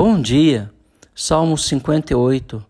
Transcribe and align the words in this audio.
Bom 0.00 0.22
dia, 0.22 0.72
Salmo 1.12 1.58
58. 1.58 2.64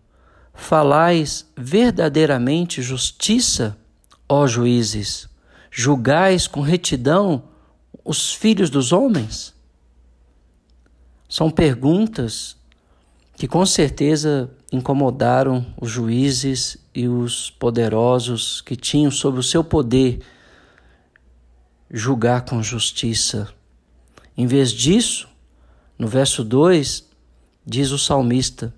Falais 0.51 1.47
verdadeiramente 1.55 2.81
justiça, 2.81 3.77
ó 4.27 4.47
juízes, 4.47 5.29
julgais 5.69 6.47
com 6.47 6.61
retidão 6.61 7.43
os 8.03 8.33
filhos 8.33 8.71
dos 8.71 8.91
homens? 8.91 9.53
São 11.29 11.51
perguntas 11.51 12.57
que 13.35 13.47
com 13.47 13.63
certeza 13.63 14.49
incomodaram 14.71 15.63
os 15.79 15.91
juízes 15.91 16.77
e 16.95 17.07
os 17.07 17.51
poderosos 17.51 18.59
que 18.59 18.75
tinham 18.75 19.11
sob 19.11 19.37
o 19.37 19.43
seu 19.43 19.63
poder 19.63 20.19
julgar 21.91 22.43
com 22.43 22.63
justiça. 22.63 23.53
Em 24.35 24.47
vez 24.47 24.71
disso, 24.71 25.29
no 25.95 26.07
verso 26.07 26.43
2, 26.43 27.08
diz 27.69 27.91
o 27.91 27.99
salmista: 27.99 28.73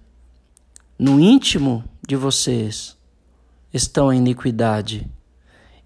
No 0.99 1.19
íntimo 1.19 1.83
de 2.05 2.15
vocês 2.15 2.97
estão 3.73 4.09
a 4.09 4.15
iniquidade, 4.15 5.09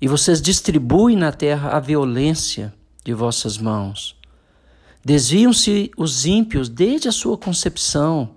e 0.01 0.07
vocês 0.07 0.41
distribuem 0.41 1.15
na 1.15 1.31
terra 1.31 1.69
a 1.69 1.79
violência 1.79 2.73
de 3.03 3.13
vossas 3.13 3.57
mãos. 3.57 4.15
Desviam-se 5.03 5.91
os 5.95 6.25
ímpios 6.25 6.67
desde 6.67 7.07
a 7.07 7.11
sua 7.11 7.37
concepção, 7.37 8.31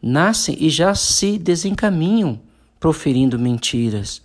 nascem 0.00 0.56
e 0.58 0.70
já 0.70 0.94
se 0.94 1.36
desencaminham, 1.36 2.40
proferindo 2.78 3.38
mentiras. 3.38 4.22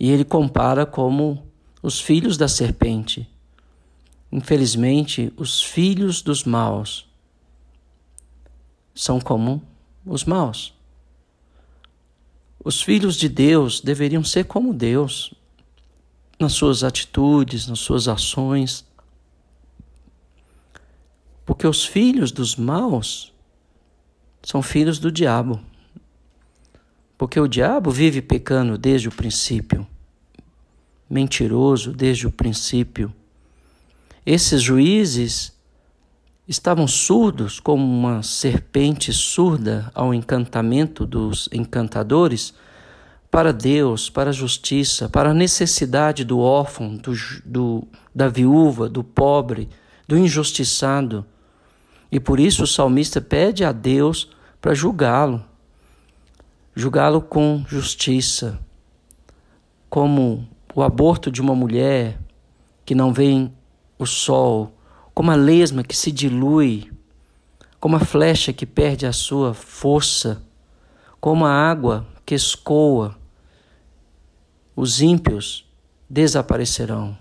E 0.00 0.10
ele 0.10 0.24
compara 0.24 0.86
como 0.86 1.46
os 1.82 2.00
filhos 2.00 2.38
da 2.38 2.48
serpente. 2.48 3.28
Infelizmente, 4.32 5.32
os 5.36 5.62
filhos 5.62 6.22
dos 6.22 6.44
maus 6.44 7.07
são 8.98 9.20
como 9.20 9.62
os 10.04 10.24
maus. 10.24 10.74
Os 12.64 12.82
filhos 12.82 13.14
de 13.14 13.28
Deus 13.28 13.80
deveriam 13.80 14.24
ser 14.24 14.44
como 14.44 14.74
Deus, 14.74 15.32
nas 16.36 16.52
suas 16.54 16.82
atitudes, 16.82 17.68
nas 17.68 17.78
suas 17.78 18.08
ações, 18.08 18.84
porque 21.46 21.64
os 21.64 21.84
filhos 21.84 22.32
dos 22.32 22.56
maus 22.56 23.32
são 24.42 24.62
filhos 24.62 24.98
do 24.98 25.12
diabo. 25.12 25.60
Porque 27.16 27.38
o 27.38 27.46
diabo 27.46 27.92
vive 27.92 28.20
pecando 28.20 28.76
desde 28.76 29.08
o 29.08 29.12
princípio, 29.12 29.86
mentiroso 31.08 31.92
desde 31.92 32.26
o 32.26 32.32
princípio. 32.32 33.14
Esses 34.26 34.60
juízes 34.60 35.56
estavam 36.48 36.88
surdos 36.88 37.60
como 37.60 37.84
uma 37.84 38.22
serpente 38.22 39.12
surda 39.12 39.90
ao 39.94 40.14
encantamento 40.14 41.04
dos 41.04 41.46
encantadores 41.52 42.54
para 43.30 43.52
Deus, 43.52 44.08
para 44.08 44.30
a 44.30 44.32
justiça, 44.32 45.10
para 45.10 45.30
a 45.30 45.34
necessidade 45.34 46.24
do 46.24 46.38
órfão, 46.38 46.96
do, 46.96 47.12
do, 47.44 47.88
da 48.14 48.28
viúva, 48.28 48.88
do 48.88 49.04
pobre, 49.04 49.68
do 50.08 50.16
injustiçado. 50.16 51.26
E 52.10 52.18
por 52.18 52.40
isso 52.40 52.62
o 52.62 52.66
salmista 52.66 53.20
pede 53.20 53.62
a 53.62 53.70
Deus 53.70 54.30
para 54.58 54.74
julgá-lo, 54.74 55.44
julgá-lo 56.74 57.20
com 57.20 57.62
justiça, 57.68 58.58
como 59.90 60.48
o 60.74 60.82
aborto 60.82 61.30
de 61.30 61.42
uma 61.42 61.54
mulher 61.54 62.18
que 62.86 62.94
não 62.94 63.12
vem 63.12 63.52
o 63.98 64.06
sol, 64.06 64.77
como 65.18 65.32
a 65.32 65.34
lesma 65.34 65.82
que 65.82 65.96
se 65.96 66.12
dilui, 66.12 66.92
como 67.80 67.96
a 67.96 67.98
flecha 67.98 68.52
que 68.52 68.64
perde 68.64 69.04
a 69.04 69.12
sua 69.12 69.52
força, 69.52 70.40
como 71.20 71.44
a 71.44 71.50
água 71.50 72.06
que 72.24 72.36
escoa. 72.36 73.18
Os 74.76 75.00
ímpios 75.00 75.68
desaparecerão, 76.08 77.18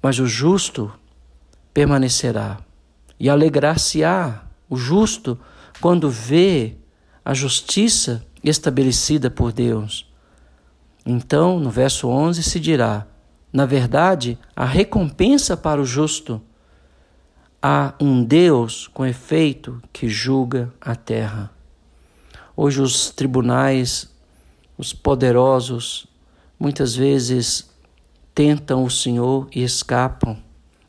mas 0.00 0.20
o 0.20 0.26
justo 0.28 0.88
permanecerá 1.74 2.60
e 3.18 3.28
alegrar-se-á 3.28 4.44
o 4.70 4.76
justo 4.76 5.36
quando 5.80 6.08
vê 6.08 6.76
a 7.24 7.34
justiça 7.34 8.24
estabelecida 8.44 9.28
por 9.28 9.52
Deus. 9.52 10.08
Então, 11.04 11.58
no 11.58 11.70
verso 11.72 12.06
11 12.06 12.40
se 12.44 12.60
dirá: 12.60 13.04
na 13.52 13.64
verdade, 13.64 14.38
a 14.54 14.64
recompensa 14.64 15.56
para 15.56 15.80
o 15.80 15.84
justo 15.84 16.40
há 17.62 17.94
um 18.00 18.22
Deus 18.22 18.86
com 18.88 19.06
efeito 19.06 19.82
que 19.92 20.08
julga 20.08 20.72
a 20.80 20.94
terra. 20.94 21.50
Hoje 22.56 22.80
os 22.80 23.10
tribunais, 23.10 24.12
os 24.76 24.92
poderosos, 24.92 26.06
muitas 26.58 26.94
vezes 26.94 27.70
tentam 28.34 28.84
o 28.84 28.90
Senhor 28.90 29.48
e 29.54 29.62
escapam. 29.62 30.36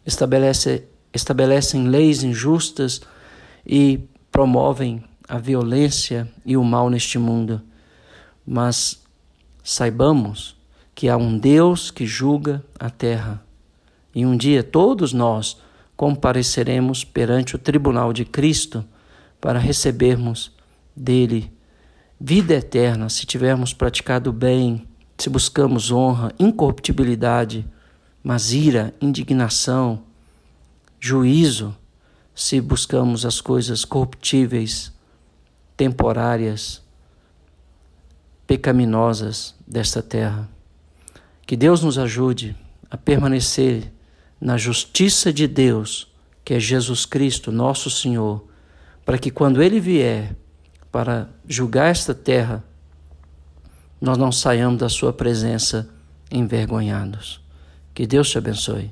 Estabelece 0.06 0.86
estabelecem 1.12 1.88
leis 1.88 2.24
injustas 2.24 3.02
e 3.66 4.00
promovem 4.32 5.04
a 5.28 5.40
violência 5.40 6.30
e 6.46 6.56
o 6.56 6.64
mal 6.64 6.90
neste 6.90 7.18
mundo. 7.18 7.62
Mas 8.46 9.02
saibamos 9.64 10.59
que 11.00 11.08
há 11.08 11.16
um 11.16 11.38
Deus 11.38 11.92
que 11.92 12.06
julga 12.06 12.62
a 12.78 12.90
terra. 12.90 13.42
E 14.14 14.26
um 14.26 14.36
dia 14.36 14.62
todos 14.62 15.14
nós 15.14 15.56
compareceremos 15.96 17.06
perante 17.06 17.56
o 17.56 17.58
tribunal 17.58 18.12
de 18.12 18.26
Cristo 18.26 18.84
para 19.40 19.60
recebermos 19.60 20.52
dele 20.94 21.54
vida 22.20 22.54
eterna 22.54 23.08
se 23.08 23.26
tivermos 23.26 23.74
praticado 23.74 24.34
bem, 24.34 24.86
se 25.18 25.30
buscamos 25.30 25.90
honra, 25.90 26.34
incorruptibilidade, 26.38 27.66
mas 28.22 28.52
ira, 28.52 28.94
indignação, 29.00 30.04
juízo 31.00 31.74
se 32.36 32.60
buscamos 32.60 33.26
as 33.26 33.40
coisas 33.40 33.86
corruptíveis, 33.86 34.92
temporárias, 35.78 36.84
pecaminosas 38.46 39.56
desta 39.66 40.04
terra. 40.04 40.59
Que 41.50 41.58
Deus 41.58 41.82
nos 41.82 41.98
ajude 41.98 42.56
a 42.92 42.96
permanecer 42.96 43.92
na 44.40 44.56
justiça 44.56 45.34
de 45.34 45.48
Deus, 45.48 46.08
que 46.46 46.54
é 46.54 46.60
Jesus 46.60 47.08
Cristo, 47.08 47.52
nosso 47.52 47.90
Senhor, 47.90 48.46
para 49.04 49.18
que 49.18 49.32
quando 49.32 49.60
Ele 49.60 49.80
vier 49.80 50.36
para 50.92 51.28
julgar 51.48 51.90
esta 51.90 52.14
terra, 52.14 52.64
nós 54.00 54.16
não 54.16 54.32
saiamos 54.32 54.78
da 54.78 54.88
Sua 54.90 55.12
presença 55.12 55.90
envergonhados. 56.30 57.42
Que 57.96 58.06
Deus 58.06 58.30
te 58.30 58.38
abençoe. 58.38 58.92